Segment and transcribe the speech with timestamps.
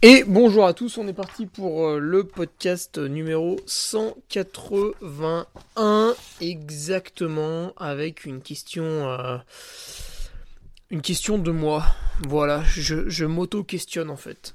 [0.00, 8.24] Et bonjour à tous, on est parti pour euh, le podcast numéro 181 exactement avec
[8.24, 9.38] une question euh,
[10.90, 11.84] une question de moi.
[12.28, 14.54] Voilà, je, m'auto-questionne en fait.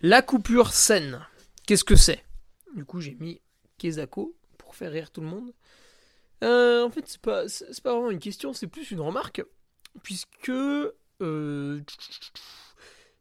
[0.00, 1.24] La coupure saine,
[1.66, 2.24] qu'est-ce que c'est?
[2.74, 3.40] Du coup j'ai mis
[3.78, 5.52] Kezako pour faire rire tout le monde.
[6.42, 9.44] Euh, en fait c'est pas, c'est pas vraiment une question, c'est plus une remarque
[10.02, 10.50] puisque...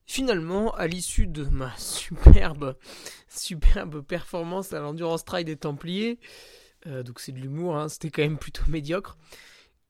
[0.10, 2.76] Finalement, à l'issue de ma superbe,
[3.28, 6.18] superbe performance à l'Endurance Trail des Templiers,
[6.88, 9.20] euh, donc c'est de l'humour, hein, c'était quand même plutôt médiocre,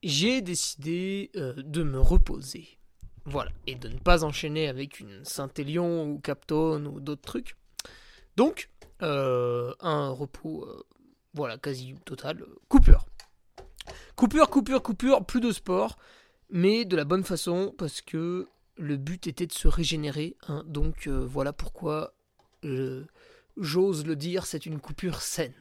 [0.04, 2.68] j'ai décidé euh, de me reposer.
[3.24, 7.56] Voilà, et de ne pas enchaîner avec une Saint-Élion ou Captone ou d'autres trucs.
[8.36, 8.70] Donc,
[9.02, 10.68] euh, un repos,
[11.34, 13.06] voilà, quasi total, coupure.
[14.18, 15.98] Coupure, coupure, coupure, plus de sport,
[16.50, 18.50] mais de la bonne façon, parce que
[18.80, 20.36] le but était de se régénérer.
[20.48, 20.64] Hein.
[20.66, 22.14] donc euh, voilà pourquoi
[23.58, 25.54] j'ose le dire, c'est une coupure saine.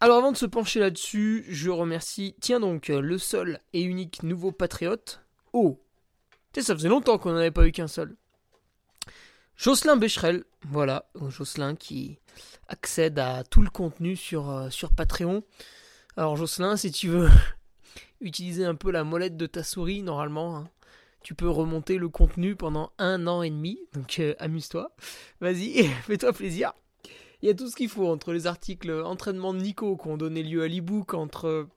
[0.00, 4.50] Alors avant de se pencher là-dessus, je remercie, tiens donc, le seul et unique nouveau
[4.50, 5.22] patriote.
[5.52, 5.78] Oh
[6.58, 8.16] ça faisait longtemps qu'on n'en avait pas eu qu'un seul.
[9.56, 12.18] Jocelyn Becherel, voilà, Jocelyn qui
[12.68, 15.44] accède à tout le contenu sur, euh, sur Patreon.
[16.16, 17.28] Alors Jocelyn, si tu veux
[18.20, 20.70] utiliser un peu la molette de ta souris, normalement, hein,
[21.22, 23.78] tu peux remonter le contenu pendant un an et demi.
[23.92, 24.90] Donc euh, amuse-toi.
[25.40, 26.72] Vas-y, fais-toi plaisir.
[27.42, 30.16] Il y a tout ce qu'il faut entre les articles entraînement de Nico qui ont
[30.16, 31.68] donné lieu à l'ebook, entre euh,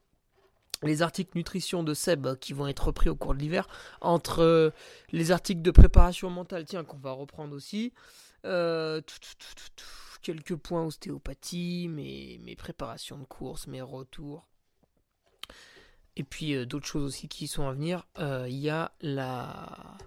[0.82, 3.68] les articles nutrition de Seb qui vont être repris au cours de l'hiver,
[4.02, 4.72] entre euh,
[5.12, 7.94] les articles de préparation mentale, tiens, qu'on va reprendre aussi.
[10.22, 14.46] quelques points ostéopathie, mes, mes préparations de course, mes retours.
[16.16, 18.06] Et puis euh, d'autres choses aussi qui sont à venir.
[18.20, 19.98] Euh, il y a la.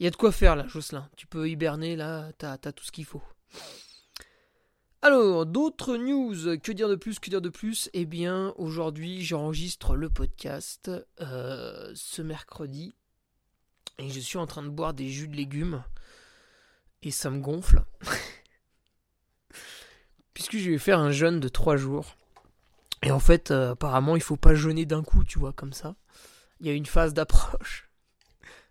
[0.00, 1.08] Il y a de quoi faire là, Jocelyn.
[1.16, 3.22] Tu peux hiberner là, t'as as tout ce qu'il faut.
[5.00, 7.88] Alors, d'autres news, que dire de plus, que dire de plus?
[7.92, 10.90] Eh bien, aujourd'hui, j'enregistre le podcast
[11.20, 12.94] euh, ce mercredi.
[13.98, 15.84] Et je suis en train de boire des jus de légumes.
[17.02, 17.84] Et ça me gonfle.
[20.34, 22.17] Puisque je vais faire un jeûne de 3 jours.
[23.02, 25.96] Et en fait, euh, apparemment, il faut pas jeûner d'un coup, tu vois, comme ça.
[26.60, 27.90] Il y a une phase d'approche.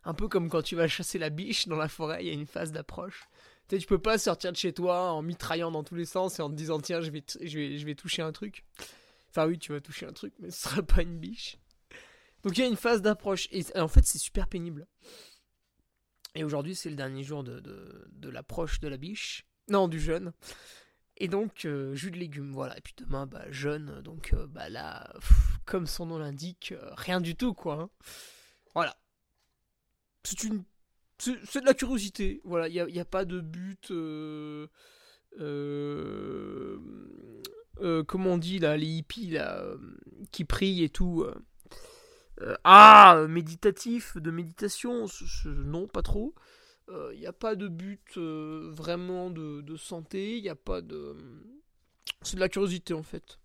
[0.03, 2.33] Un peu comme quand tu vas chasser la biche dans la forêt, il y a
[2.33, 3.27] une phase d'approche.
[3.67, 6.39] Tu sais, tu peux pas sortir de chez toi en mitraillant dans tous les sens
[6.39, 8.65] et en te disant, tiens, je vais, je vais, je vais toucher un truc.
[9.29, 11.57] Enfin, oui, tu vas toucher un truc, mais ce sera pas une biche.
[12.43, 13.47] Donc, il y a une phase d'approche.
[13.51, 14.87] Et en fait, c'est super pénible.
[16.35, 19.45] Et aujourd'hui, c'est le dernier jour de, de, de l'approche de la biche.
[19.69, 20.31] Non, du jeûne.
[21.19, 22.77] Et donc, euh, jus de légumes, voilà.
[22.77, 24.01] Et puis demain, bah, jeûne.
[24.03, 25.11] Donc, euh, bah là,
[25.65, 27.81] comme son nom l'indique, euh, rien du tout, quoi.
[27.81, 27.89] Hein.
[28.75, 28.95] Voilà.
[30.23, 30.63] C'est une.
[31.19, 32.41] C'est de la curiosité.
[32.43, 33.87] Voilà, il n'y a, a, pas de but.
[38.07, 39.65] comment on dit, là, les hippies, là,
[40.31, 41.25] qui prient et tout.
[42.63, 45.07] ah, méditatif, de méditation.
[45.45, 46.35] non, pas trop.
[46.89, 50.81] Il euh, n'y a pas de but euh, vraiment de, santé, il n'y a pas
[50.81, 51.15] de...
[52.21, 53.39] C'est de la curiosité en fait.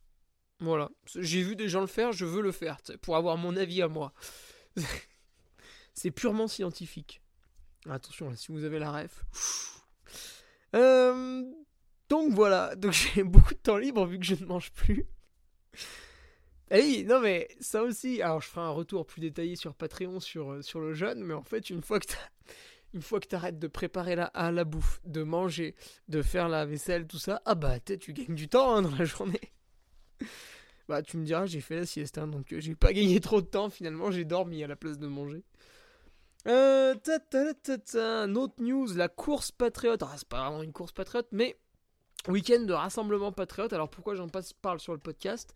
[0.60, 0.90] Voilà.
[1.16, 3.88] J'ai vu des gens le faire, je veux le faire, pour avoir mon avis à
[3.88, 4.12] moi.
[5.94, 7.20] C'est purement scientifique.
[7.90, 9.24] Attention, si vous avez la ref.
[10.74, 11.42] Euh,
[12.08, 15.06] donc voilà, donc j'ai beaucoup de temps libre vu que je ne mange plus.
[16.70, 18.22] Eh oui, non mais ça aussi.
[18.22, 21.42] Alors je ferai un retour plus détaillé sur Patreon sur, sur le jeûne, mais en
[21.42, 22.06] fait une fois que
[22.94, 25.74] une fois que t'arrêtes de préparer la, à la bouffe, de manger,
[26.08, 29.04] de faire la vaisselle, tout ça, ah bah tu gagnes du temps hein, dans la
[29.04, 29.40] journée.
[30.88, 33.40] bah tu me diras, j'ai fait la sieste, hein, donc euh, j'ai pas gagné trop
[33.40, 35.42] de temps finalement, j'ai dormi à la place de manger.
[36.48, 40.02] Euh, ta, ta, ta, ta, autre news, la course patriote.
[40.02, 41.56] Ah, c'est pas vraiment une course patriote, mais
[42.28, 43.72] week-end de rassemblement patriote.
[43.72, 45.54] Alors pourquoi j'en parle sur le podcast?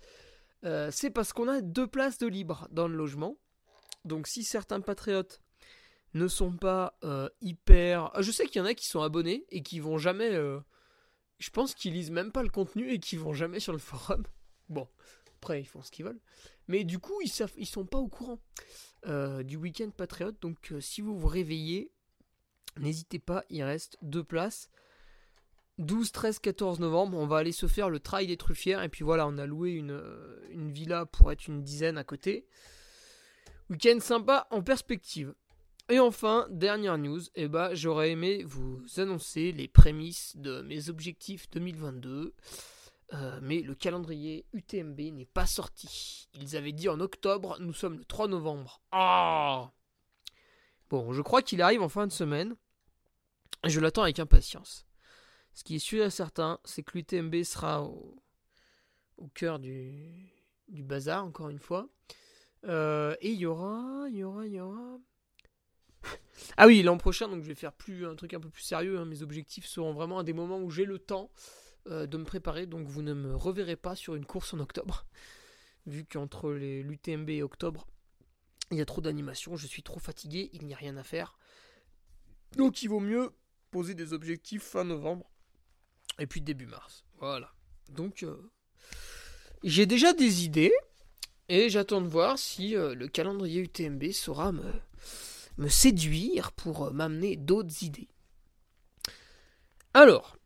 [0.64, 3.36] Euh, c'est parce qu'on a deux places de libre dans le logement.
[4.04, 5.40] Donc si certains patriotes
[6.16, 8.10] ne sont pas euh, hyper...
[8.14, 10.32] Ah, je sais qu'il y en a qui sont abonnés et qui vont jamais...
[10.32, 10.60] Euh,
[11.38, 14.24] je pense qu'ils lisent même pas le contenu et qui vont jamais sur le forum.
[14.68, 14.88] Bon,
[15.36, 16.20] après ils font ce qu'ils veulent.
[16.66, 18.40] Mais du coup, ils, savent, ils sont pas au courant
[19.44, 20.42] du week-end patriote.
[20.42, 21.92] Donc si vous vous réveillez,
[22.78, 24.68] n'hésitez pas, il reste deux places.
[25.78, 28.82] 12, 13, 14 novembre, on va aller se faire le trail des truffières.
[28.82, 32.04] Et puis voilà, on a loué une, euh, une villa pour être une dizaine à
[32.04, 32.46] côté.
[33.68, 35.34] Week-end sympa en perspective.
[35.88, 41.48] Et enfin, dernière news, eh ben, j'aurais aimé vous annoncer les prémices de mes objectifs
[41.50, 42.34] 2022.
[43.12, 46.28] Euh, mais le calendrier UTMB n'est pas sorti.
[46.34, 48.82] Ils avaient dit en octobre, nous sommes le 3 novembre.
[48.90, 49.70] Ah
[50.90, 52.56] Bon, je crois qu'il arrive en fin de semaine.
[53.64, 54.86] Je l'attends avec impatience.
[55.54, 58.20] Ce qui est sûr et certain, c'est que l'UTMB sera au,
[59.34, 60.32] cœur du,
[60.68, 61.88] bazar, encore une fois.
[62.64, 64.98] Euh, et il y aura, il y aura, il y aura.
[66.56, 68.98] Ah oui, l'an prochain, donc je vais faire plus un truc un peu plus sérieux.
[68.98, 69.04] Hein.
[69.04, 71.30] Mes objectifs seront vraiment à des moments où j'ai le temps
[71.88, 72.66] euh, de me préparer.
[72.66, 75.06] Donc vous ne me reverrez pas sur une course en octobre,
[75.86, 77.86] vu qu'entre l'UTMB et octobre,
[78.70, 79.56] il y a trop d'animations.
[79.56, 81.38] Je suis trop fatigué, il n'y a rien à faire.
[82.56, 83.30] Donc il vaut mieux
[83.70, 85.30] poser des objectifs fin novembre
[86.18, 87.04] et puis début mars.
[87.18, 87.52] Voilà.
[87.88, 88.50] Donc, euh,
[89.62, 90.72] j'ai déjà des idées.
[91.48, 94.64] Et j'attends de voir si euh, le calendrier UTMB saura me,
[95.58, 98.08] me séduire pour euh, m'amener d'autres idées.
[99.94, 100.36] Alors,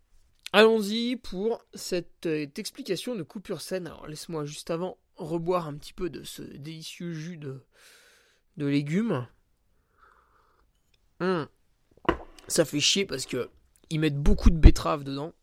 [0.52, 3.86] allons-y pour cette, explication de coupure saine.
[3.86, 7.64] Alors, laisse-moi juste avant reboire un petit peu de ce délicieux jus de,
[8.56, 9.26] de légumes.
[11.20, 11.48] Hum.
[12.48, 13.50] Ça fait chier parce que
[13.90, 15.34] ils mettent beaucoup de betteraves dedans.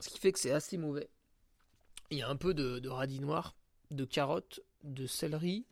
[0.00, 1.10] Ce qui fait que c'est assez mauvais.
[2.10, 3.54] Il y a un peu de, radis noir,
[3.90, 5.66] de carottes, de céleri.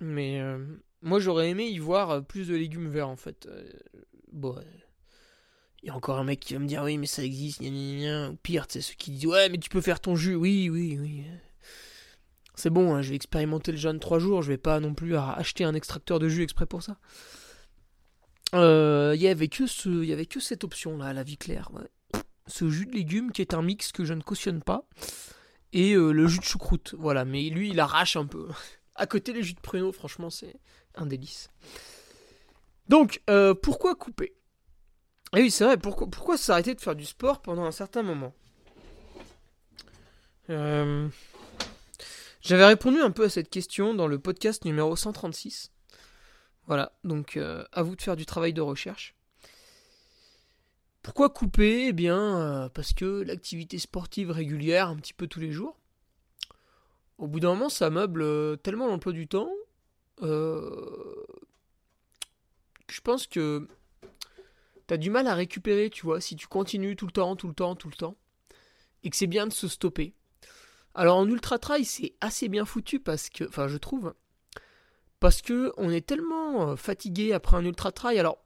[0.00, 3.46] Mais euh, moi j'aurais aimé y voir euh, plus de légumes verts en fait.
[3.46, 3.70] Euh,
[4.32, 4.56] bon.
[5.82, 8.36] Il y a encore un mec qui va me dire oui mais ça existe, Ou
[8.42, 11.24] pire, c'est ceux qui disent ouais mais tu peux faire ton jus, oui, oui, oui.
[12.54, 15.16] C'est bon, hein, je vais expérimenter le jeûne 3 jours, je vais pas non plus
[15.16, 16.98] acheter un extracteur de jus exprès pour ça.
[18.52, 21.70] Il y avait que y avait que cette option là, la vie claire.
[21.72, 21.88] Ouais
[22.50, 24.86] ce jus de légumes qui est un mix que je ne cautionne pas.
[25.72, 27.24] Et euh, le jus de choucroute, voilà.
[27.24, 28.48] Mais lui, il arrache un peu.
[28.96, 30.56] à côté, les jus de pruneau, franchement, c'est
[30.94, 31.50] un délice.
[32.88, 34.34] Donc, euh, pourquoi couper?
[35.36, 38.34] Eh oui, c'est vrai, pourquoi, s'arrêter de faire du sport pendant un certain moment?
[40.50, 41.08] Euh,
[42.40, 45.70] J'avais répondu un peu à cette question dans le podcast numéro 136.
[46.66, 49.14] Voilà, donc à vous de faire du travail de recherche.
[51.02, 51.86] Pourquoi couper?
[51.88, 55.78] Eh bien, euh, parce que l'activité sportive régulière, un petit peu tous les jours,
[57.18, 59.50] au bout d'un moment, ça meuble euh, tellement l'emploi du temps
[60.22, 61.24] euh,
[62.90, 63.66] je pense que
[64.86, 67.54] t'as du mal à récupérer, tu vois, si tu continues tout le temps, tout le
[67.54, 68.16] temps, tout le temps,
[69.02, 70.14] et que c'est bien de se stopper.
[70.94, 74.14] Alors en ultra trail, c'est assez bien foutu parce que, enfin, je trouve,
[75.20, 78.18] parce que on est tellement fatigué après un ultra trail.
[78.18, 78.42] Alors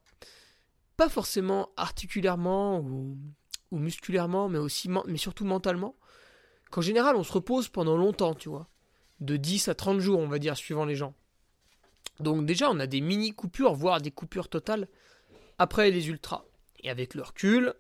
[0.97, 3.17] pas forcément articulairement ou,
[3.73, 5.97] musculairement, mais aussi mais surtout mentalement,
[6.71, 8.69] qu'en général on se repose pendant longtemps, tu vois.
[9.21, 11.15] De 10 à 30 jours, on va dire, suivant les gens.
[12.21, 14.89] Donc déjà, on a des mini coupures, voire des coupures totales
[15.59, 16.45] après les ultras.
[16.83, 17.75] Et avec le recul,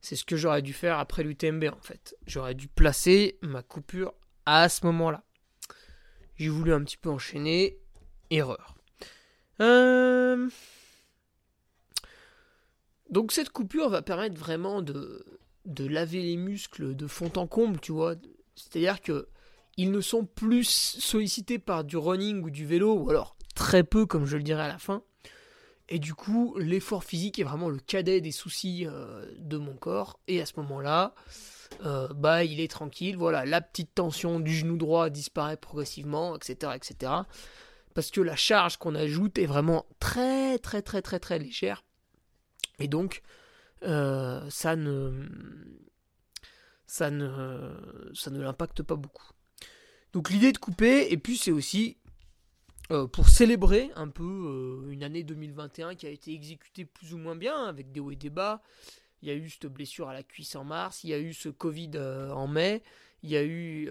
[0.00, 2.16] c'est ce que j'aurais dû faire après l'UTMB en fait.
[2.26, 4.14] J'aurais dû placer ma coupure
[4.46, 5.22] à ce moment-là.
[6.36, 7.78] J'ai voulu un petit peu enchaîner.
[8.30, 8.76] Erreur.
[9.60, 10.48] Euh...
[13.10, 15.24] Donc cette coupure va permettre vraiment de,
[15.66, 18.14] de laver les muscles de fond en comble, tu vois.
[18.54, 19.28] C'est-à-dire que
[19.76, 24.06] ils ne sont plus sollicités par du running ou du vélo, ou alors très peu,
[24.06, 25.02] comme je le dirai à la fin.
[25.88, 30.20] Et du coup, l'effort physique est vraiment le cadet des soucis euh, de mon corps.
[30.28, 31.14] Et à ce moment-là,
[31.84, 33.16] euh, bah, il est tranquille.
[33.16, 37.12] Voilà, la petite tension du genou droit disparaît progressivement, etc., etc.
[37.94, 41.82] Parce que la charge qu'on ajoute est vraiment très, très, très, très, très légère.
[42.78, 43.22] Et donc,
[43.82, 45.26] euh, ça ne
[46.86, 49.28] ça ne, ça ne l'impacte pas beaucoup.
[50.12, 51.96] Donc l'idée de couper, et puis c'est aussi
[52.90, 57.18] euh, pour célébrer un peu euh, une année 2021 qui a été exécutée plus ou
[57.18, 58.62] moins bien, avec des hauts et des bas.
[59.22, 61.32] Il y a eu cette blessure à la cuisse en mars, il y a eu
[61.32, 62.82] ce Covid euh, en mai,
[63.22, 63.90] il y a eu...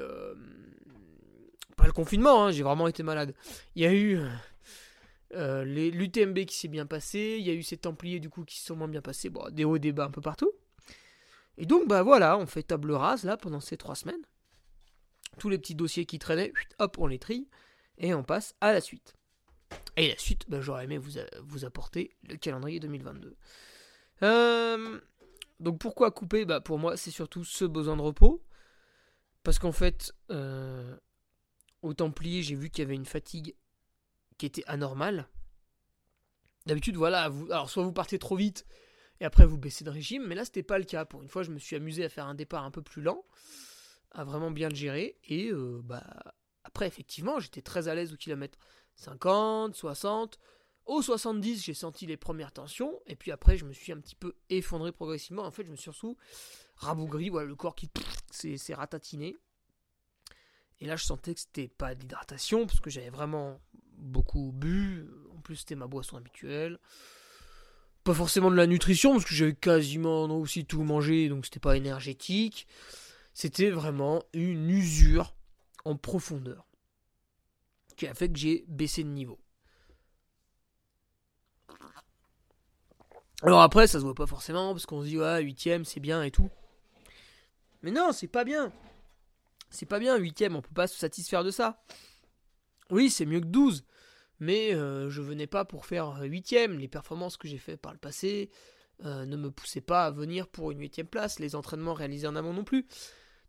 [1.78, 3.34] pas le confinement, hein, j'ai vraiment été malade.
[3.76, 4.20] Il y a eu
[5.32, 8.66] l'UTMB qui s'est bien passé, il y a eu ces Templiers du coup qui se
[8.66, 10.52] sont moins bien passés, bon, des hauts et des bas un peu partout.
[11.60, 14.26] Et donc bah voilà, on fait table rase là pendant ces trois semaines.
[15.38, 17.48] Tous les petits dossiers qui traînaient, hop, on les trie.
[18.00, 19.14] Et on passe à la suite.
[19.98, 23.36] Et la suite, bah, j'aurais aimé vous, vous, apporter le calendrier 2022.
[24.24, 25.00] Euh,
[25.60, 26.46] donc pourquoi couper?
[26.46, 28.42] Bah, Pour moi, c'est surtout ce besoin de repos.
[29.44, 30.96] Parce qu'en fait, euh,
[31.82, 33.56] au Templier, j'ai vu qu'il y avait une fatigue
[34.38, 35.28] qui était anormale.
[36.66, 38.66] D'habitude, voilà, alors soit vous partez trop vite
[39.22, 41.06] et après vous baissez de régime, mais là c'était pas le cas.
[41.06, 43.26] Pour une fois, je me suis amusé à faire un départ un peu plus lent,
[44.12, 46.04] à vraiment bien le gérer et euh, bah
[46.88, 48.58] effectivement, j'étais très à l'aise au kilomètre
[48.96, 50.40] 50, 60.
[50.86, 53.00] Au 70, j'ai senti les premières tensions.
[53.06, 55.44] Et puis après, je me suis un petit peu effondré progressivement.
[55.44, 56.18] En fait, je me suis surtout
[56.76, 57.30] rabougri.
[57.30, 57.90] Voilà, le corps qui
[58.32, 59.36] s'est ratatiné.
[60.80, 63.60] Et là, je sentais que c'était pas d'hydratation parce que j'avais vraiment
[63.98, 65.08] beaucoup bu.
[65.38, 66.80] En plus, c'était ma boisson habituelle.
[68.04, 71.76] Pas forcément de la nutrition parce que j'avais quasiment aussi tout mangé, donc c'était pas
[71.78, 72.66] énergétique.
[73.34, 75.36] C'était vraiment une usure
[75.86, 76.69] en profondeur
[78.00, 79.38] qui a fait que j'ai baissé de niveau.
[83.42, 86.24] Alors après, ça se voit pas forcément parce qu'on se dit ouais, huitième c'est bien
[86.24, 86.50] et tout.
[87.84, 88.72] Mais non, c'est pas bien.
[89.70, 91.84] C'est pas bien, huitième, on peut pas se satisfaire de ça.
[92.90, 93.84] Oui, c'est mieux que 12.
[94.40, 96.80] Mais euh, je venais pas pour faire huitième.
[96.80, 98.50] Les performances que j'ai faites par le passé
[99.04, 101.40] euh, ne me poussaient pas à venir pour une huitième place.
[101.40, 102.88] Les entraînements réalisés en amont non plus.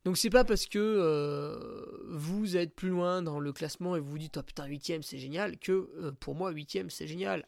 [0.04, 4.10] Donc c'est pas parce que euh, vous êtes plus loin dans le classement et vous
[4.12, 7.46] vous dites oh putain huitième c'est génial que euh, pour moi huitième c'est génial.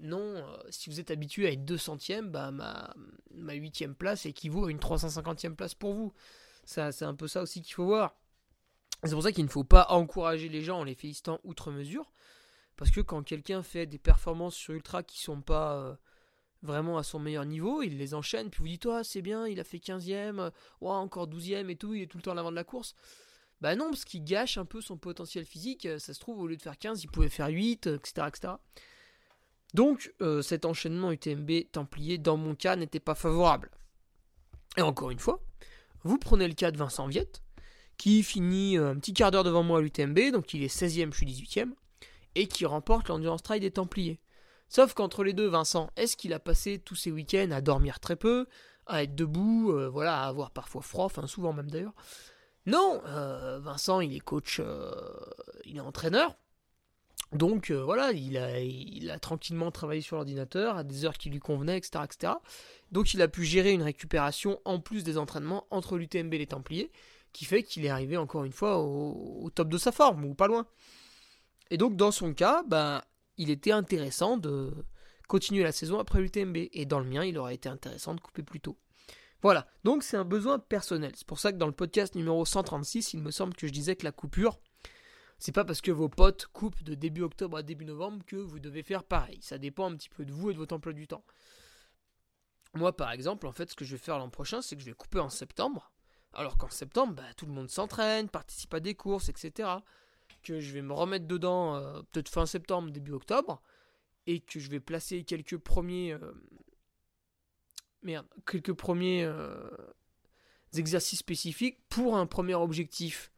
[0.00, 2.94] Non, euh, si vous êtes habitué à être 200 bah ma,
[3.34, 6.12] ma huitième place équivaut à une 350e place pour vous.
[6.64, 8.16] Ça, c'est un peu ça aussi qu'il faut voir.
[9.04, 12.10] C'est pour ça qu'il ne faut pas encourager les gens en les félicitant outre mesure.
[12.76, 15.98] Parce que quand quelqu'un fait des performances sur Ultra qui sont pas
[16.64, 19.60] vraiment à son meilleur niveau, il les enchaîne, puis vous dites, toi c'est bien, il
[19.60, 22.50] a fait 15ème, ouais, encore 12ème et tout, il est tout le temps à l'avant
[22.50, 22.94] de la course.
[23.60, 26.56] Bah non, parce qu'il gâche un peu son potentiel physique, ça se trouve, au lieu
[26.56, 28.26] de faire 15, il pouvait faire 8, etc.
[28.28, 28.54] etc.
[29.74, 33.70] Donc, euh, cet enchaînement UTMB Templier, dans mon cas, n'était pas favorable.
[34.76, 35.40] Et encore une fois,
[36.04, 37.42] vous prenez le cas de Vincent Viette,
[37.96, 41.12] qui finit euh, un petit quart d'heure devant moi à l'UTMB, donc il est 16ème,
[41.12, 41.72] je suis 18ème,
[42.34, 44.20] et qui remporte l'Endurance Trail des Templiers.
[44.74, 48.16] Sauf qu'entre les deux, Vincent, est-ce qu'il a passé tous ses week-ends à dormir très
[48.16, 48.48] peu,
[48.86, 51.94] à être debout, euh, voilà, à avoir parfois froid, enfin souvent même d'ailleurs?
[52.66, 54.90] Non, euh, Vincent, il est coach, euh,
[55.64, 56.34] il est entraîneur.
[57.30, 61.38] Donc voilà, il a, il a tranquillement travaillé sur l'ordinateur à des heures qui lui
[61.38, 62.32] convenaient, etc., etc.
[62.90, 66.46] Donc il a pu gérer une récupération en plus des entraînements entre l'UTMB et les
[66.48, 66.90] Templiers,
[67.32, 70.48] qui fait qu'il est arrivé encore une fois au, top de sa forme, ou pas
[70.48, 70.66] loin.
[71.70, 73.02] Et donc dans son cas, ben,
[73.36, 74.72] il était intéressant de
[75.28, 76.56] continuer la saison après l'UTMB.
[76.72, 78.78] Et dans le mien, il aurait été intéressant de couper plus tôt.
[79.42, 81.12] Voilà, donc c'est un besoin personnel.
[81.14, 83.94] C'est pour ça que dans le podcast numéro 136, il me semble que je disais
[83.94, 84.58] que la coupure,
[85.38, 88.58] c'est pas parce que vos potes coupent de début octobre à début novembre que vous
[88.58, 89.38] devez faire pareil.
[89.42, 91.24] Ça dépend un petit peu de vous et de votre emploi du temps.
[92.72, 94.86] Moi, par exemple, en fait, ce que je vais faire l'an prochain, c'est que je
[94.86, 95.92] vais couper en septembre.
[96.32, 99.68] Alors qu'en septembre, bah, tout le monde s'entraîne, participe à des courses, etc
[100.42, 103.62] que je vais me remettre dedans euh, peut-être fin septembre, début octobre,
[104.26, 106.32] et que je vais placer quelques premiers, euh,
[108.46, 109.70] quelques premiers euh,
[110.74, 113.30] exercices spécifiques pour un premier objectif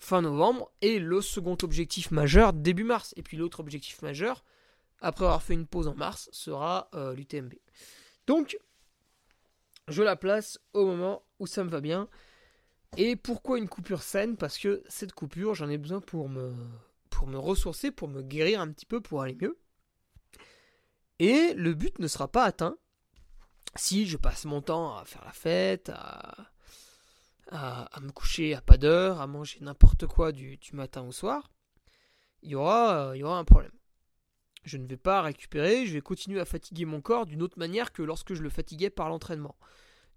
[0.00, 3.14] fin novembre et le second objectif majeur début mars.
[3.16, 4.44] Et puis l'autre objectif majeur,
[5.00, 7.54] après avoir fait une pause en mars, sera l'UTMB.
[8.26, 8.58] Donc,
[9.88, 12.08] je la place au moment où ça me va bien.
[12.96, 14.36] Et pourquoi une coupure saine?
[14.36, 16.54] Parce que cette coupure, j'en ai besoin pour me,
[17.10, 19.58] pour me ressourcer, pour me guérir un petit peu, pour aller mieux.
[21.18, 22.76] Et le but ne sera pas atteint
[23.76, 26.50] si je passe mon temps à faire la fête, à,
[27.50, 31.50] à, me coucher à pas d'heure, à manger n'importe quoi du, matin au soir.
[32.42, 33.72] Il y, aura, il y aura un problème.
[34.64, 37.92] Je ne vais pas récupérer, je vais continuer à fatiguer mon corps d'une autre manière
[37.92, 39.56] que lorsque je le fatiguais par l'entraînement.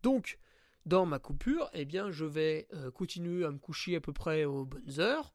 [0.03, 0.39] Donc,
[0.85, 4.45] dans ma coupure, eh bien, je vais euh, continuer à me coucher à peu près
[4.45, 5.33] aux bonnes heures.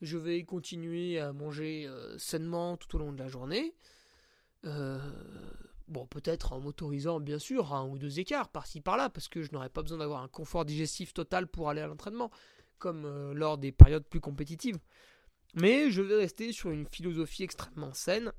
[0.00, 3.74] Je vais continuer à manger euh, sainement tout au long de la journée.
[4.64, 4.98] Euh,
[5.88, 9.52] Bon, peut-être en m'autorisant, bien sûr, un ou deux écarts par-ci par-là, parce que je
[9.52, 12.32] n'aurais pas besoin d'avoir un confort digestif total pour aller à l'entraînement,
[12.78, 14.80] comme lors des périodes plus compétitives.
[15.54, 18.32] Mais je vais rester sur une philosophie extrêmement saine,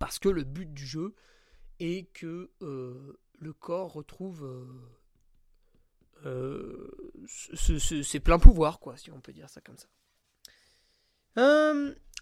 [0.00, 1.14] parce que le but du jeu
[1.78, 4.44] est que le corps retrouve
[6.24, 6.90] euh,
[7.28, 9.86] ses pleins pouvoirs, quoi, si on peut dire ça comme ça.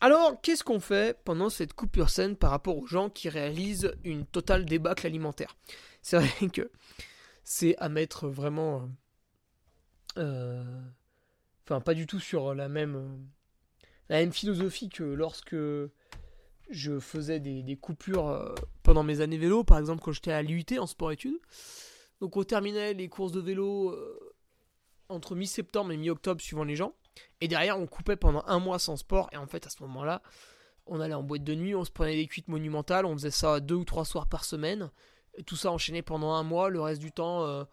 [0.00, 4.26] Alors, qu'est-ce qu'on fait pendant cette coupure saine par rapport aux gens qui réalisent une
[4.26, 5.56] totale débâcle alimentaire?
[6.02, 6.70] C'est vrai que
[7.42, 8.90] c'est à mettre vraiment.
[10.18, 10.82] Euh,
[11.64, 13.26] enfin, pas du tout sur la même,
[14.32, 15.56] philosophie que lorsque
[16.70, 20.66] je faisais des, coupures euh, pendant mes années vélo, par exemple quand j'étais à l'UT
[20.78, 21.38] en sport-études.
[22.24, 24.34] Donc on terminait les courses de vélo euh,
[25.10, 26.94] entre mi-septembre et mi-octobre suivant les gens.
[27.42, 29.28] Et derrière, on coupait pendant un mois sans sport.
[29.32, 30.22] Et en fait, à ce moment-là,
[30.86, 33.60] on allait en boîte de nuit, on se prenait des cuites monumentales, on faisait ça
[33.60, 34.90] deux ou trois soirs par semaine.
[35.44, 36.70] Tout ça enchaîné pendant un mois.
[36.70, 37.64] Le reste du temps, euh,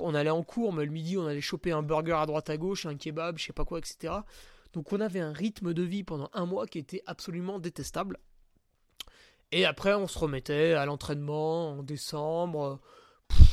[0.00, 2.56] on allait en cours, mais le midi, on allait choper un burger à droite à
[2.56, 4.14] gauche, un kebab, je sais pas quoi, etc.
[4.72, 8.16] Donc on avait un rythme de vie pendant un mois qui était absolument détestable.
[9.50, 12.80] Et après, on se remettait à l'entraînement en décembre,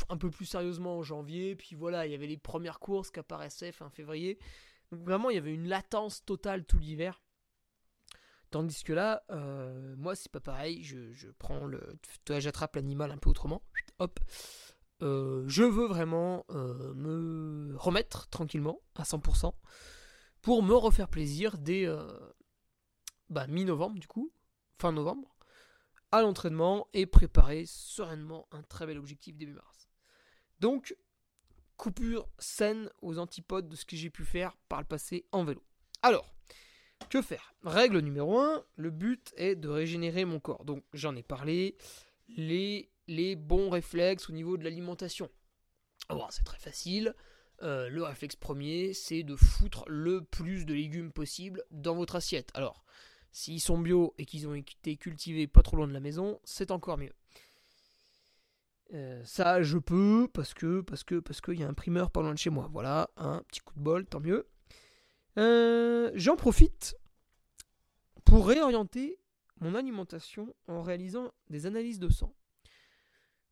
[0.10, 1.56] un peu plus sérieusement en janvier.
[1.56, 4.40] Puis voilà, il y avait les premières courses qui apparaissaient fin février.
[4.92, 7.22] Vraiment, il y avait une latence totale tout l'hiver.
[8.52, 10.84] Tandis que là, euh, moi, c'est pas pareil.
[10.84, 12.00] Je, prends le.
[12.28, 13.62] J'attrape l'animal un peu autrement.
[14.00, 14.20] Hop.
[15.02, 19.54] Euh, je veux vraiment euh, me remettre tranquillement à 100%
[20.42, 21.88] pour me refaire plaisir dès
[23.30, 24.32] bah, mi-novembre, du coup,
[24.80, 25.36] fin novembre,
[26.12, 29.90] à l'entraînement et préparer sereinement un très bel objectif début mars.
[30.60, 30.96] Donc,
[31.78, 35.64] coupure saine aux antipodes de ce que j'ai pu faire par le passé en vélo.
[36.02, 36.34] Alors,
[37.10, 37.54] que faire?
[37.64, 40.66] Règle numéro 1, le but est de régénérer mon corps.
[40.66, 41.78] Donc j'en ai parlé,
[42.28, 45.30] les, les bons réflexes au niveau de l'alimentation.
[46.30, 47.16] c'est très facile.
[47.62, 52.52] Euh, le réflexe premier, c'est de foutre le plus de légumes possible dans votre assiette.
[52.54, 52.84] Alors,
[53.32, 56.72] s'ils sont bio et qu'ils ont été cultivés pas trop loin de la maison, c'est
[56.72, 57.14] encore mieux.
[58.94, 62.22] Euh, ça, je peux parce que parce que parce qu'il y a un primeur pas
[62.22, 62.70] loin de chez moi.
[62.72, 64.48] Voilà, un petit coup de bol, tant mieux.
[65.38, 66.98] Euh, j'en profite
[68.26, 69.20] pour réorienter
[69.60, 72.34] mon alimentation en réalisant des analyses de sang,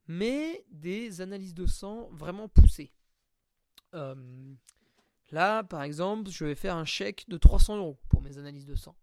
[0.07, 2.91] mais des analyses de sang vraiment poussées.
[3.93, 4.15] Euh,
[5.31, 8.75] là, par exemple, je vais faire un chèque de 300 euros pour mes analyses de
[8.75, 8.95] sang.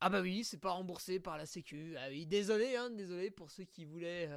[0.00, 1.96] Ah bah oui, c'est pas remboursé par la Sécu.
[1.98, 4.30] Ah oui, désolé, hein, désolé pour ceux qui voulaient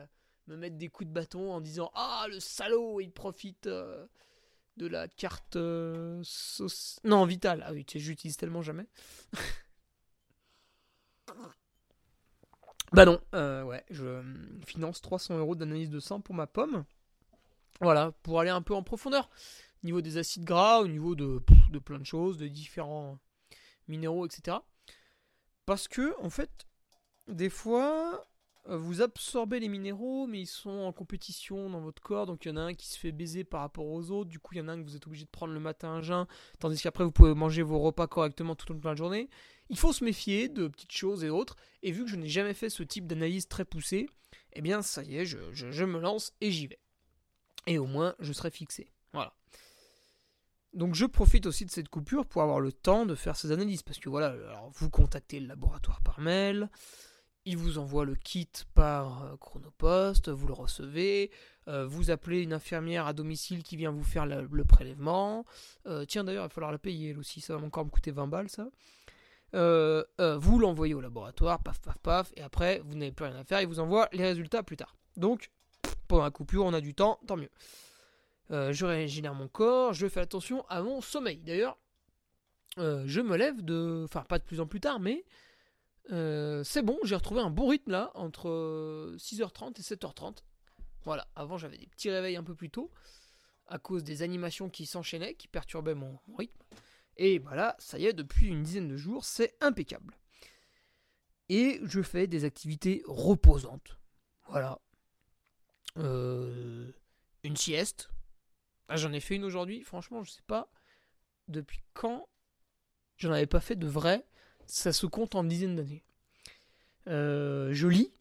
[0.48, 4.06] me mettre des coups de bâton en disant Ah, le salaud, il profite euh,
[4.78, 5.56] de la carte.
[5.56, 6.24] Euh,
[7.04, 7.64] non, Vital.
[7.66, 8.86] Ah oui, j'utilise tellement jamais.
[12.92, 14.22] bah non, euh, ouais, je
[14.66, 16.86] finance 300 euros d'analyse de sang pour ma pomme.
[17.80, 19.30] Voilà, pour aller un peu en profondeur.
[19.84, 23.18] Au niveau des acides gras, au niveau de, de plein de choses, de différents
[23.88, 24.58] minéraux, etc.
[25.72, 26.68] Parce que, en fait,
[27.30, 28.26] des fois,
[28.68, 32.26] euh, vous absorbez les minéraux, mais ils sont en compétition dans votre corps.
[32.26, 34.30] Donc il y en a un qui se fait baiser par rapport aux autres.
[34.30, 35.96] Du coup, il y en a un que vous êtes obligé de prendre le matin
[35.96, 36.28] à jeun,
[36.60, 39.30] tandis qu'après vous pouvez manger vos repas correctement tout au long de la journée.
[39.70, 41.56] Il faut se méfier de petites choses et autres.
[41.84, 44.10] Et vu que je n'ai jamais fait ce type d'analyse très poussée,
[44.52, 46.80] eh bien ça y est, je, je me lance et j'y vais.
[47.66, 48.92] Et au moins, je serai fixé.
[49.14, 49.34] Voilà.
[50.74, 53.84] Donc je profite aussi de cette coupure pour avoir le temps de faire ces analyses.
[53.84, 56.70] Parce que voilà, alors vous contactez le laboratoire par mail
[57.46, 61.32] il vous envoie le kit par euh, Chronopost, vous le recevez,
[61.68, 65.46] euh, vous appelez une infirmière à domicile qui vient vous faire le prélèvement.
[65.88, 68.12] Euh, tiens d'ailleurs, il va falloir la payer elle aussi, ça va encore me coûter
[68.12, 68.70] 20 balles ça.
[69.54, 73.62] vous l'envoyez au laboratoire, paf paf paf, et après vous n'avez plus rien à faire,
[73.62, 74.96] il vous envoie les résultats plus tard.
[75.18, 75.52] Donc,
[76.08, 77.50] pendant la coupure, on a du temps, tant mieux.
[78.52, 81.38] Je régénère mon corps, je fais attention à mon sommeil.
[81.38, 81.80] D'ailleurs,
[82.78, 84.04] je me lève de.
[84.06, 85.26] Enfin, pas de plus en plus tard, mais
[86.12, 90.38] euh, c'est bon, j'ai retrouvé un bon rythme là, entre 6h30 euh, et 7h30.
[91.04, 92.92] Voilà, avant j'avais des petits réveils un peu plus tôt,
[93.68, 96.60] à cause des animations qui s'enchaînaient, qui perturbaient mon, rythme.
[97.18, 100.16] Et voilà, ça y est, depuis une dizaine de jours, c'est impeccable.
[101.50, 103.98] Et je fais des activités reposantes.
[104.48, 104.80] Voilà.
[105.98, 106.92] Euh,
[107.44, 108.11] une sieste.
[108.92, 110.70] Ah, j'en ai fait une aujourd'hui, franchement, je sais pas
[111.48, 112.28] depuis quand
[113.16, 114.26] j'en avais pas fait de vrai
[114.66, 116.04] ça se compte en dizaines d'années.
[117.08, 118.12] Euh, je lis.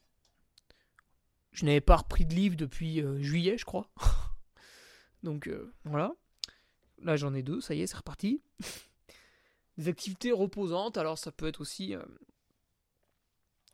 [1.51, 3.91] Je n'avais pas repris de livre depuis euh, juillet, je crois.
[5.25, 6.13] Donc euh, voilà.
[7.03, 8.41] Là j'en ai deux, ça y est, c'est reparti.
[9.77, 11.97] Des activités reposantes, alors ça peut être aussi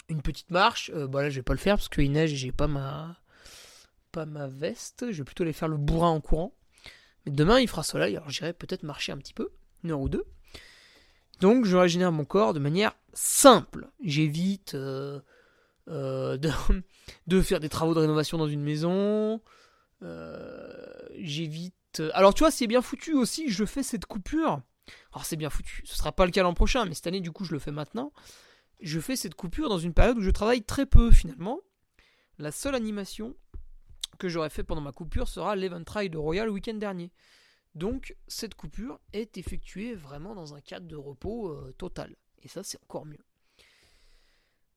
[0.09, 0.91] une petite marche.
[0.93, 3.21] Bon là, je vais pas le faire parce qu'il neige et j'ai pas ma
[4.13, 5.11] pas ma veste.
[5.11, 6.57] Je vais plutôt aller faire le bourrin en courant.
[7.27, 9.51] Demain, il fera soleil, alors j'irai peut-être marcher un petit peu,
[9.85, 10.25] une heure ou deux.
[11.41, 13.89] Donc, je régénère mon corps de manière simple.
[14.03, 15.21] J'évite euh,
[15.89, 16.39] euh,
[17.27, 19.41] de, faire des travaux de rénovation dans une maison.
[21.19, 22.03] J'évite.
[22.15, 23.51] Alors, tu vois, c'est bien foutu aussi.
[23.51, 24.63] Je fais cette coupure.
[25.13, 25.83] Alors, c'est bien foutu.
[25.85, 27.73] Ce sera pas le cas l'an prochain, mais cette année, du coup, je le fais
[27.73, 28.13] maintenant
[28.81, 31.61] je fais cette coupure dans une période où je travaille très peu finalement.
[32.39, 33.35] La seule animation
[34.17, 37.13] que j'aurais fait pendant ma coupure sera l'Eventide de Royal le week-end dernier.
[37.75, 42.17] Donc cette coupure est effectuée vraiment dans un cadre de repos euh, total.
[42.43, 43.25] Et ça c'est encore mieux.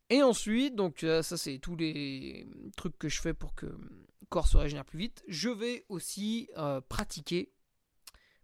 [0.10, 4.26] Et ensuite, donc euh, ça c'est tous les trucs que je fais pour que le
[4.30, 5.24] corps se régénère plus vite.
[5.28, 7.52] Je vais aussi euh, pratiquer,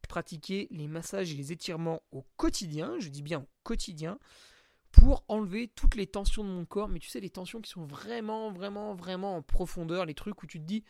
[0.07, 2.97] pratiquer les massages et les étirements au quotidien.
[2.99, 4.19] Je dis bien au quotidien
[4.95, 7.85] pour enlever toutes les tensions de mon corps, mais tu sais, les tensions qui sont
[7.85, 10.85] vraiment, vraiment, vraiment en profondeur, les trucs où tu te dis,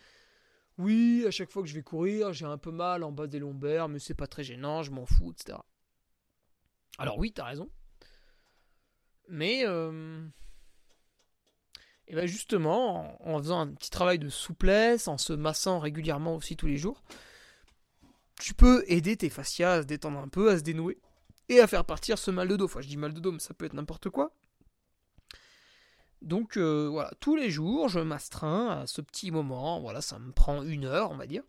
[0.77, 3.39] oui, à chaque fois que je vais courir, j'ai un peu mal en bas des
[3.39, 5.57] lombaires, mais c'est pas très gênant, je m'en fous, etc.
[6.99, 7.69] Alors oui, t'as raison.
[9.27, 10.23] Mais, euh,
[12.11, 16.55] ben justement, en, en, faisant un petit travail de souplesse, en se massant régulièrement aussi
[16.55, 17.01] tous les jours,
[18.39, 20.99] tu peux aider tes fascias à se détendre un peu, à se dénouer
[21.49, 22.65] et à faire partir ce mal de dos.
[22.65, 24.31] Enfin, je dis mal de dos, mais ça peut être n'importe quoi.
[26.21, 29.79] Donc euh, voilà, tous les jours, je m'astreins à ce petit moment.
[29.79, 31.43] Voilà, ça me prend une heure, on va dire.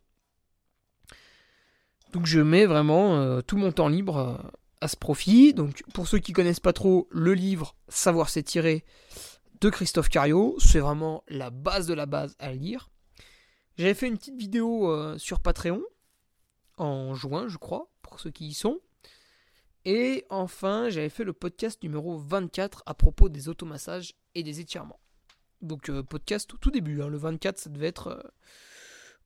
[2.13, 4.37] Donc je mets vraiment euh, tout mon temps libre euh,
[4.83, 5.55] à ce profit.
[5.55, 8.85] Donc pour ceux qui connaissent pas trop le livre Savoir s'étirer
[9.63, 12.91] de Christophe Cario, c'est vraiment la base de la base à lire.
[13.79, 15.83] J'avais fait une petite vidéo sur Patreon
[16.77, 18.81] en juin, je crois, pour ceux qui y sont.
[19.89, 24.99] Et enfin, j'avais fait le podcast numéro 24 à propos des automassages et des étirements.
[25.63, 27.09] Donc euh, podcast au tout début, hein.
[27.09, 28.23] le 24 ça devait être euh,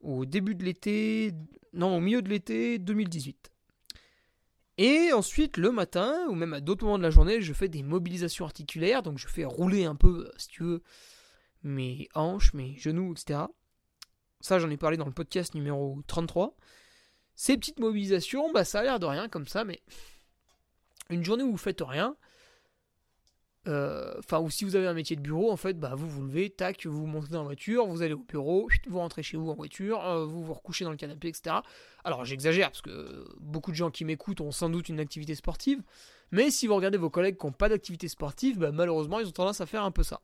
[0.00, 1.32] au début de l'été,
[1.72, 3.50] non au milieu de l'été 2018.
[4.76, 7.82] Et ensuite le matin, ou même à d'autres moments de la journée, je fais des
[7.82, 10.82] mobilisations articulaires, donc je fais rouler un peu, si tu veux,
[11.62, 13.44] mes hanches, mes genoux, etc.
[14.42, 16.54] Ça j'en ai parlé dans le podcast numéro 33.
[17.34, 19.80] Ces petites mobilisations, bah ça a l'air de rien comme ça, mais
[21.10, 22.16] une journée où vous faites rien,
[23.68, 26.22] euh, enfin, ou si vous avez un métier de bureau, en fait, bah, vous vous
[26.22, 29.50] levez, tac, vous montez dans la voiture, vous allez au bureau, vous rentrez chez vous
[29.50, 31.56] en voiture, euh, vous vous recouchez dans le canapé, etc.
[32.04, 35.82] Alors, j'exagère, parce que beaucoup de gens qui m'écoutent ont sans doute une activité sportive,
[36.30, 39.32] mais si vous regardez vos collègues qui n'ont pas d'activité sportive, bah, malheureusement, ils ont
[39.32, 40.22] tendance à faire un peu ça.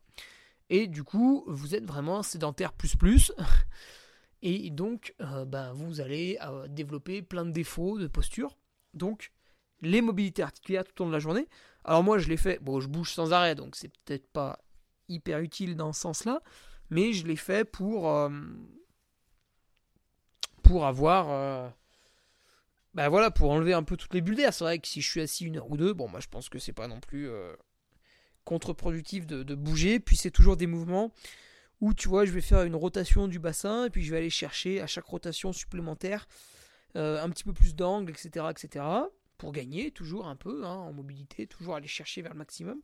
[0.71, 3.33] Et du coup, vous êtes vraiment sédentaire plus plus,
[4.43, 6.39] et donc, euh, bah, vous allez
[6.71, 8.57] développer plein de défauts de posture.
[8.95, 9.33] Donc,
[9.83, 11.49] les mobilités articulaires tout au long de la journée.
[11.85, 14.59] Alors moi je l'ai fait, bon je bouge sans arrêt donc c'est peut-être pas
[15.09, 16.43] hyper utile dans ce sens-là,
[16.91, 18.31] mais je l'ai fait pour euh,
[20.63, 21.69] pour avoir euh,
[22.95, 24.53] bah voilà pour enlever un peu toutes les bulles d'air.
[24.53, 26.49] C'est vrai que si je suis assis une heure ou deux, bon moi je pense
[26.49, 27.55] que c'est pas non plus euh,
[28.45, 30.01] contre-productif de, bouger.
[30.01, 31.13] Puis c'est toujours des mouvements
[31.81, 34.31] où tu vois je vais faire une rotation du bassin et puis je vais aller
[34.31, 36.27] chercher à chaque rotation supplémentaire
[36.95, 38.83] un petit peu plus d'angle, etc., etc
[39.39, 42.81] pour gagner toujours un peu hein, en mobilité, toujours aller chercher vers le maximum.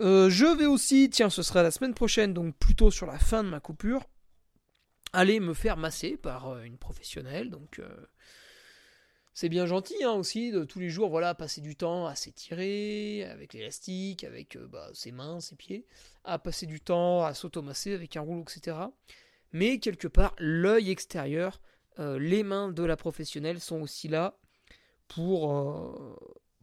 [0.00, 3.42] Euh, je vais aussi, tiens, ce sera la semaine prochaine, donc plutôt sur la fin
[3.42, 4.04] de ma coupure,
[5.12, 7.50] aller me faire masser par euh, une professionnelle.
[7.50, 8.06] Donc euh,
[9.34, 13.24] c'est bien gentil hein, aussi de tous les jours, voilà, passer du temps à s'étirer
[13.24, 15.84] avec l'élastique, avec bah, ses mains, ses pieds,
[16.22, 18.76] à passer du temps à s'automasser avec un rouleau, etc.
[19.52, 21.60] Mais quelque part, l'œil extérieur,
[21.98, 24.38] les mains de la professionnelle sont aussi là
[25.08, 26.16] pour, euh,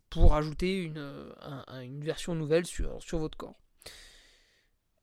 [0.09, 1.33] pour ajouter une,
[1.81, 3.59] une version nouvelle sur, votre corps.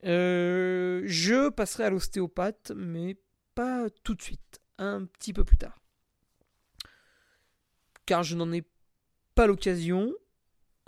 [0.04, 3.16] Euh, je passerai à l'ostéopathe, mais
[3.54, 5.80] pas tout de suite, un petit peu plus tard.
[8.06, 8.64] Car je n'en ai
[9.34, 10.12] pas l'occasion,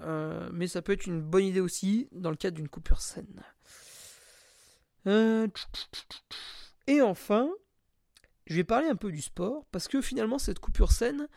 [0.00, 3.42] euh, mais ça peut être une bonne idée aussi dans le cadre d'une coupure saine.
[6.86, 7.50] et enfin,
[8.46, 11.28] je vais parler un peu du sport, parce que finalement cette coupure saine,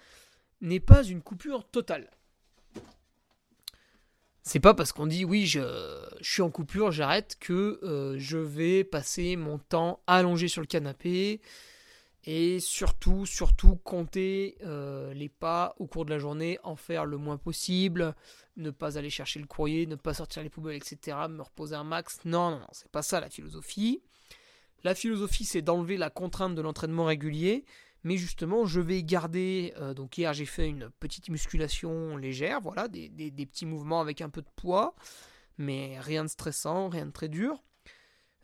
[0.62, 2.10] n'est pas une coupure totale.
[4.43, 5.60] C'est pas parce qu'on dit oui, je,
[6.22, 11.41] suis en coupure, j'arrête, que euh, je vais passer mon temps allongé sur le canapé
[12.24, 17.17] et surtout, surtout compter euh, les pas au cours de la journée, en faire le
[17.17, 18.15] moins possible,
[18.56, 21.84] ne pas aller chercher le courrier, ne pas sortir les poubelles, etc., me reposer un
[21.84, 22.20] max.
[22.24, 24.02] Non, non, non, c'est pas ça la philosophie.
[24.84, 27.65] La philosophie, c'est d'enlever la contrainte de l'entraînement régulier
[28.03, 32.88] mais justement je vais garder, euh, donc hier j'ai fait une petite musculation légère, voilà,
[32.88, 33.10] des,
[33.45, 34.95] petits mouvements avec un peu de poids,
[35.57, 37.63] mais rien de stressant, rien de très dur.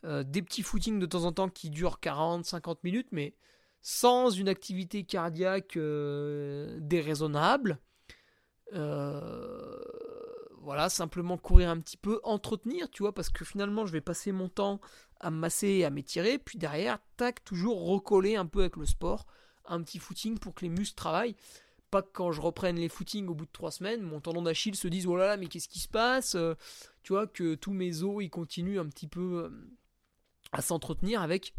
[0.04, 3.34] Euh, des petits footings de temps en temps qui durent 40-50 minutes, mais
[3.80, 7.78] sans une activité cardiaque euh, déraisonnable.
[10.64, 14.32] Voilà, simplement courir un petit peu, entretenir, tu vois, parce que finalement je vais passer
[14.32, 14.80] mon temps
[15.20, 18.86] à me masser et à m'étirer, puis derrière, tac, toujours recoller un peu avec le
[18.86, 19.26] sport,
[19.66, 21.36] un petit footing pour que les muscles travaillent.
[21.90, 24.74] Pas que quand je reprenne les footings au bout de trois semaines, mon tendon d'Achille
[24.74, 26.36] se dise oh là là, mais qu'est-ce qui se passe
[27.02, 29.52] Tu vois, que tous mes os ils continuent un petit peu
[30.52, 31.54] à s'entretenir avec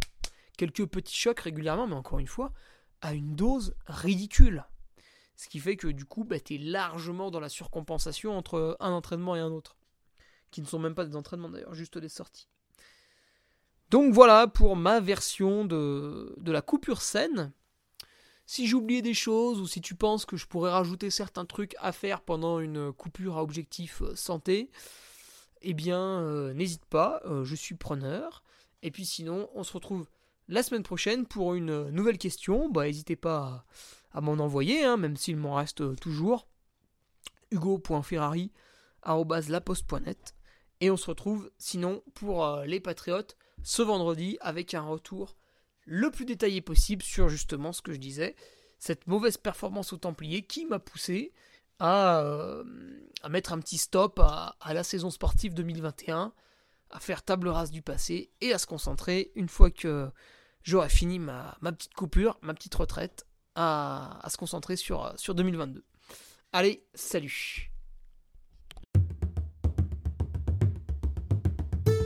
[0.57, 2.51] quelques petits chocs régulièrement, mais encore une fois,
[3.01, 4.65] à une dose ridicule.
[5.35, 8.91] Ce qui fait que du coup, bah, tu es largement dans la surcompensation entre un
[8.91, 9.75] entraînement et un autre.
[10.51, 12.47] Qui ne sont même pas des entraînements d'ailleurs, juste des sorties.
[13.89, 17.51] Donc voilà pour ma version de, de la coupure saine.
[18.47, 21.91] Si oublié des choses ou si tu penses que je pourrais rajouter certains trucs à
[21.91, 24.69] faire pendant une coupure à objectif euh, santé,
[25.61, 28.43] eh bien euh, n'hésite pas, euh, je suis preneur.
[28.83, 30.07] Et puis sinon, on se retrouve
[30.47, 32.69] la semaine prochaine pour une nouvelle question.
[32.69, 33.65] Bah, n'hésitez pas
[34.11, 36.47] à, m'en envoyer, hein, même s'il m'en reste toujours.
[37.49, 40.35] hugo.ferrari.laposte.net
[40.81, 45.35] Et on se retrouve sinon pour les Patriotes ce vendredi avec un retour
[45.85, 48.35] le plus détaillé possible sur justement ce que je disais,
[48.79, 51.31] cette mauvaise performance au Templier qui m'a poussé
[51.79, 52.63] à, euh,
[53.29, 56.33] mettre un petit stop à, la saison sportive 2021
[56.91, 60.09] à faire table rase du passé et à se concentrer, une fois que
[60.63, 65.83] j'aurai fini ma, petite coupure, ma petite retraite, à, à se concentrer sur, sur 2022.
[66.53, 67.74] Allez, salut